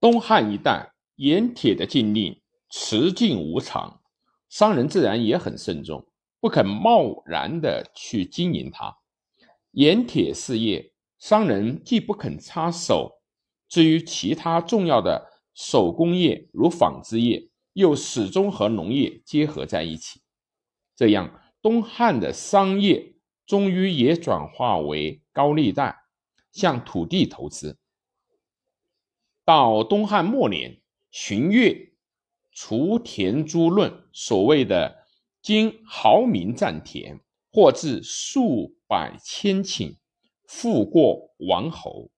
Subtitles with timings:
[0.00, 4.00] 东汉一代盐铁的禁令持尽无常，
[4.48, 6.06] 商人自然也很慎重，
[6.40, 8.96] 不肯贸然的去经营它。
[9.72, 13.20] 盐铁事业，商人既不肯插手，
[13.68, 20.22] 至于其他重要的手工业如纺织业，又始终和农业结合在一起。
[20.96, 25.94] 这样，东汉的商业终于也转化为高利贷，
[26.52, 27.76] 向土地投资。
[29.50, 30.80] 到东汉末年，
[31.10, 31.92] 荀悦
[32.52, 35.08] 除田租论，所谓的
[35.42, 37.18] 经豪民占田，
[37.50, 39.96] 或至数百千顷，
[40.46, 42.12] 富过王侯。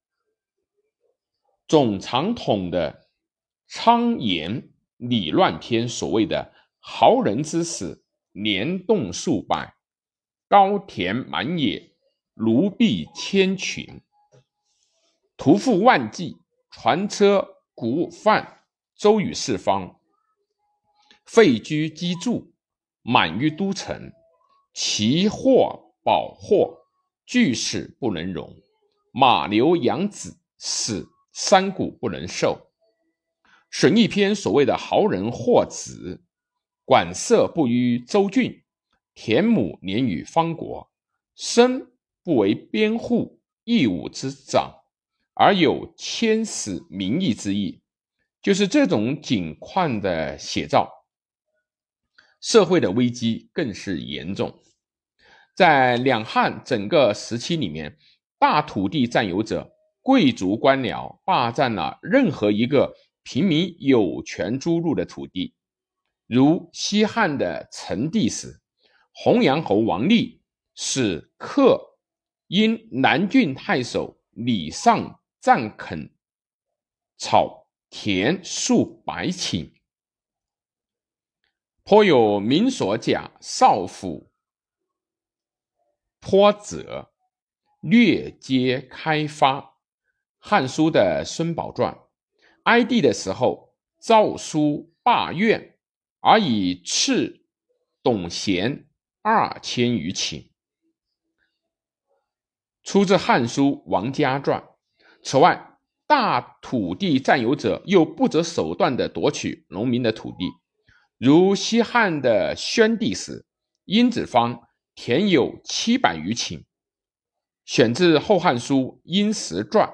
[1.67, 3.09] 总长统的
[3.67, 4.69] 昌言
[4.99, 9.75] 礼乱篇，所谓的豪人之死，年动数百，
[10.49, 11.95] 高田满野，
[12.35, 14.03] 奴婢千群，
[15.39, 16.37] 屠夫万计。
[16.73, 18.65] 船车谷饭
[18.97, 20.01] 周于四方，
[21.27, 22.55] 废居积住，
[23.03, 24.11] 满于都城，
[24.73, 26.87] 其货宝货
[27.27, 28.57] 俱使不能容。
[29.13, 32.71] 马牛羊子死，山谷不能受。
[33.71, 36.25] 损益篇所谓的豪人祸子，
[36.87, 38.65] 管色不于州郡，
[39.15, 40.91] 田亩年于方国，
[41.37, 41.93] 身
[42.25, 44.82] 不为边户义务之长。
[45.35, 47.81] 而有牵死民意之意，
[48.43, 50.91] 就是这种景况的写照。
[52.41, 54.61] 社会的危机更是严重。
[55.55, 57.97] 在两汉整个时期里面，
[58.39, 65.55] 大土地占有者、贵族官僚霸占了任何一个平民有权租入的土地。
[66.27, 68.61] 如西汉的成帝时，
[69.13, 70.43] 洪阳侯王立
[70.75, 71.99] 使客
[72.49, 75.21] 因南郡太守李尚。
[75.43, 76.15] 占垦
[77.19, 79.73] 草田数百顷，
[81.83, 84.31] 颇有民所甲少府
[86.21, 87.13] 颇者，
[87.81, 89.61] 略皆开发。
[90.39, 91.99] 《汉书》的孙宝传，
[92.63, 95.77] 哀帝的时候诏书罢院，
[96.21, 97.45] 而以赐
[98.01, 98.89] 董贤
[99.23, 100.53] 二千余顷，
[102.85, 104.61] 出自《汉书·王家传》。
[105.23, 110.51] 此外，大土地占有者又不择手段地夺取农民的土地，
[111.17, 113.47] 如西汉的宣帝时，
[113.85, 116.65] 殷子方田有七百余顷，
[117.65, 119.89] 选自《后汉书·殷实传》。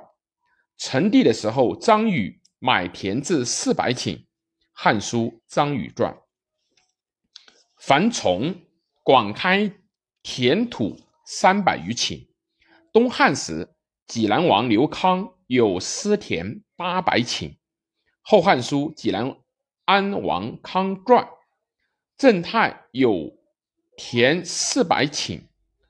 [0.78, 4.16] 成帝的时候，张禹买田至四百顷，
[4.72, 6.14] 《汉书·张禹传》。
[7.76, 8.62] 樊崇
[9.04, 9.72] 广开
[10.22, 12.28] 田土三百余顷，
[12.92, 13.74] 东汉时。
[14.08, 17.50] 济南王刘康有私田八百顷，
[18.22, 19.36] 《后汉书·济南
[19.84, 21.24] 安王康传》。
[22.16, 23.36] 郑泰有
[23.98, 25.40] 田四百顷，《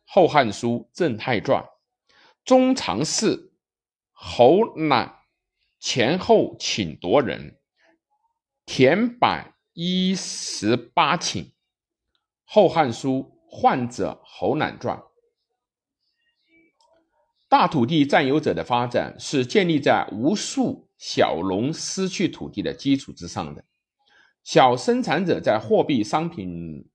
[0.04, 1.62] 后汉书·郑泰传》。
[2.44, 3.52] 中常侍
[4.10, 5.20] 侯览
[5.78, 7.56] 前后请夺人，
[8.66, 11.44] 田百一十八顷，
[12.44, 14.98] 《后汉书·患者侯览传》。
[17.48, 23.64] 大土地占有者的发展是建立在无数小农失去土地的基础之上的。
[24.44, 26.88] 小生产者在货币商品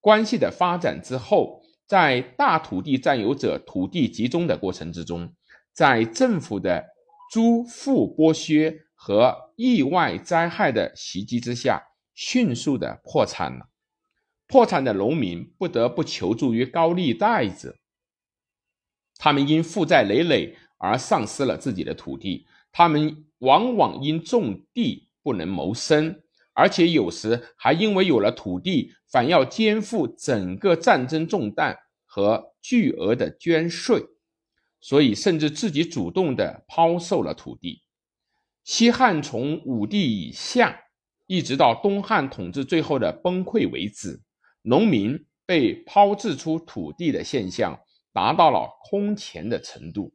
[0.00, 5.34] 关系的发展之后，在大土地占有者土地集中的过程之中，
[5.72, 6.84] 在政府的
[7.32, 11.82] 租赋剥削和意外灾害的袭击之下，
[12.14, 13.68] 迅速的破产了。
[14.46, 17.76] 破产的农民不得不求助于高利贷者。
[19.24, 26.20] 他们因负债累累而丧失了自己的土地，他们往往因种地不能谋生，
[26.54, 34.04] 而且有时还因为有了土地，反要肩负整个战争重担和巨额的捐税，
[34.80, 37.82] 所以甚至自己主动的抛售了土地。
[38.64, 40.80] 西汉从武帝以下，
[41.28, 44.20] 一直到东汉统治最后的崩溃为止，
[44.62, 47.78] 农民被抛掷出土地的现象。
[48.12, 50.12] 达到了空前的程度，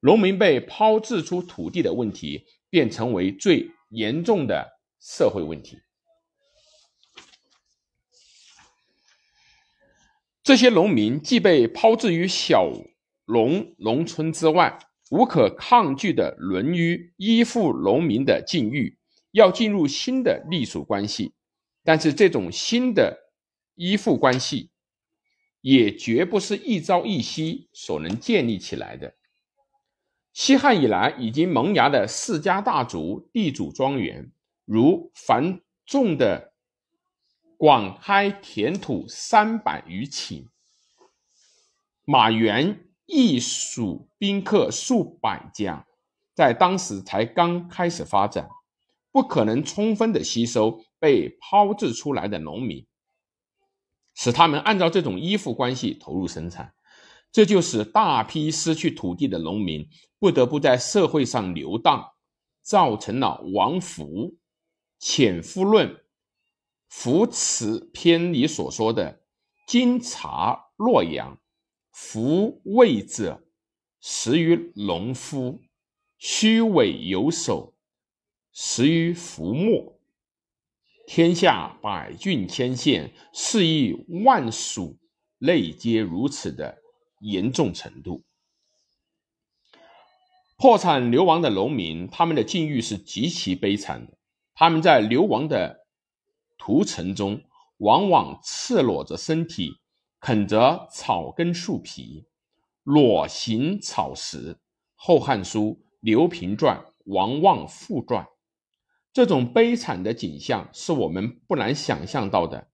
[0.00, 5.78] 农民被抛掷出土地的问题，便成为最严重的社会问题。
[10.42, 12.70] 这些农民既被抛置于小
[13.24, 14.78] 农农村之外，
[15.10, 18.98] 无可抗拒的沦于依附农民的境遇，
[19.30, 21.32] 要进入新的隶属关系，
[21.82, 23.32] 但是这种新的
[23.74, 24.70] 依附关系。
[25.64, 29.14] 也绝不是一朝一夕所能建立起来的。
[30.34, 34.30] 西汉以来已经萌芽的世家大族地主庄园，
[34.66, 36.52] 如樊仲的
[37.56, 40.48] 广开田土三百余顷，
[42.04, 45.86] 马援亦属宾客数百家，
[46.34, 48.50] 在当时才刚开始发展，
[49.10, 52.86] 不可能充分的吸收被抛掷出来的农民，
[54.14, 56.74] 使他们按照这种依附关系投入生产。
[57.32, 59.88] 这就使大批失去土地的农民
[60.20, 62.12] 不得不在社会上流荡，
[62.62, 64.04] 造成了王弗
[65.00, 65.88] 《潜夫论·
[66.88, 69.24] 夫此篇》里所说的
[69.66, 71.40] “经察洛阳，
[71.90, 73.42] 夫卫者，
[74.00, 75.60] 食于农夫；
[76.18, 77.74] 虚伪有守，
[78.52, 79.93] 食于夫末。
[81.06, 84.98] 天下百郡千县，四亿万属，
[85.38, 86.78] 类皆如此”的。
[87.20, 88.22] 严重程度，
[90.58, 94.18] 破产流亡的农民，他们的境遇是极其悲惨的。
[94.54, 95.86] 他们在流亡的
[96.58, 97.40] 途程中，
[97.78, 99.70] 往往赤裸着身体，
[100.20, 102.26] 啃着草根树皮，
[102.82, 104.52] 裸行草食。
[104.94, 108.22] 《后汉书·刘平传》《王望复传》，
[109.14, 112.68] 这种悲惨的景象是我们不难想象到的。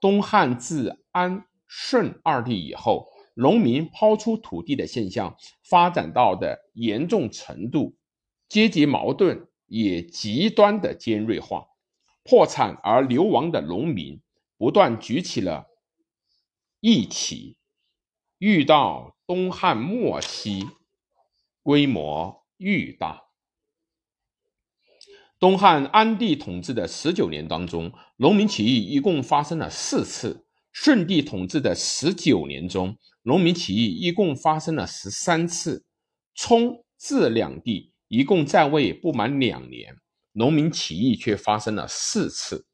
[0.00, 3.12] 东汉自安顺二帝以后。
[3.34, 7.96] 农民抛出土地的现象发展到的严重程度，
[8.46, 11.64] 阶级矛盾也极端的尖锐化。
[12.24, 14.20] 破产而流亡的农民
[14.58, 15.66] 不断举起了
[16.80, 17.56] 义旗，
[18.36, 20.68] 遇到东汉末期，
[21.62, 23.22] 规模愈大。
[25.42, 30.46] 东汉安帝统治的十九年当中，农民起义一共发生了四次。
[30.70, 35.84] 顺帝统治的十九年中，农民起义一共发生了十三次。
[36.36, 39.96] 冲、治两帝一共在位不满两年，
[40.30, 42.64] 农民起义却发生了四次。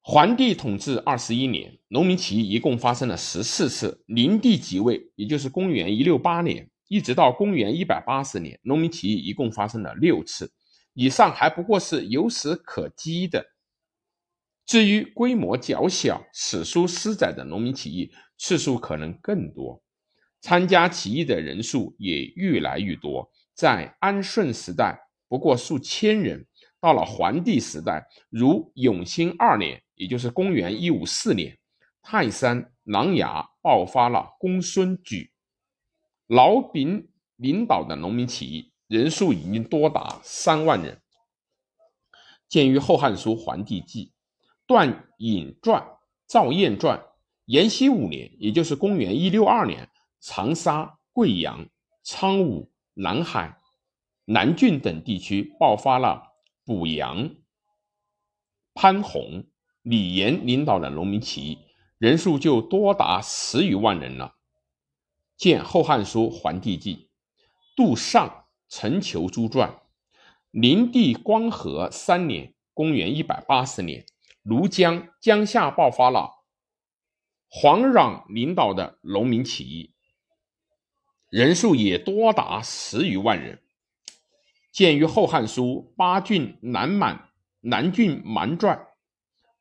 [0.00, 4.02] 桓帝统治二十一年，农民起义一共发生了十四次。
[4.06, 10.50] 灵帝即位，也就是公元一六八年，一直到公元一百八十年，农民起义一共发生了六次。
[10.94, 13.46] 以上还不过是有史可稽的。
[14.66, 19.82] 至于规模较小、史书失载的农民起义，次数可能更多，
[20.40, 23.30] 参加起义的人数也愈来愈多。
[23.54, 24.98] 在安顺时代，
[25.28, 26.40] 不过数千人；
[26.80, 31.58] 到了桓帝时代，如永兴二年，也就是公元一五四年，
[32.02, 35.30] 泰山、琅琊爆发了公孙举、
[36.28, 41.00] 老炳领导的农民起义，人数已经多达三万人。
[42.48, 44.06] 见于《后汉书·桓帝纪》。
[44.66, 45.82] 段颖传、
[46.26, 47.02] 赵彦传，
[47.46, 49.88] 延熙五年，也就是公元一六二年，
[50.20, 51.66] 长沙、贵阳、
[52.02, 53.58] 苍梧、南海、
[54.26, 56.22] 南郡等地区爆发了
[56.66, 57.30] 补阳、
[58.74, 59.46] 潘洪、
[59.80, 61.58] 李严领导的农民起义，
[61.96, 64.34] 人数就多达十余万人了。
[65.38, 66.94] 见《后汉书·桓帝纪》。
[67.76, 69.80] 杜尚、陈求诸传，
[70.50, 74.04] 灵帝光和三年，公元一百八十年。
[74.44, 76.44] 庐江江夏爆发了
[77.48, 79.94] 黄壤领导的农民起义，
[81.30, 83.62] 人数也多达十余万人。
[84.72, 87.28] 见于《后汉书·八郡南满
[87.60, 88.76] 南郡蛮传》，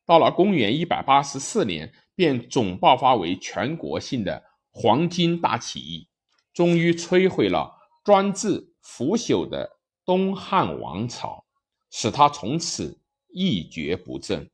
[0.08, 4.44] 到了公元一百八十四年，便总爆发为全国性的
[4.80, 6.08] 黄巾大起义，
[6.54, 11.46] 终于摧毁了专制腐朽的东汉王朝，
[11.90, 14.52] 使他从此一蹶不振。